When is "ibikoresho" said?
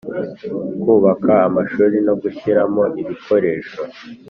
3.01-3.81